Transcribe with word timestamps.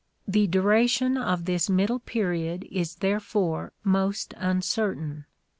The 0.27 0.47
duration 0.47 1.15
of 1.15 1.45
this 1.45 1.69
middle 1.69 1.99
period 1.99 2.67
is 2.71 2.95
therefore 2.95 3.71
most 3.83 4.33
uncertain. 4.37 5.25